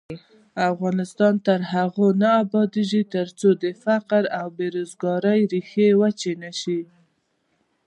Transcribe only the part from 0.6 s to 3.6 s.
افغانستان تر هغو نه ابادیږي، ترڅو